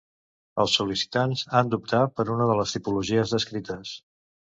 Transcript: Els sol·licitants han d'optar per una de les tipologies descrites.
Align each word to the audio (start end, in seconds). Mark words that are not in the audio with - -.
Els 0.61 0.77
sol·licitants 0.77 1.43
han 1.59 1.69
d'optar 1.73 1.99
per 2.19 2.25
una 2.37 2.47
de 2.53 2.55
les 2.61 2.73
tipologies 2.77 3.35
descrites. 3.37 3.93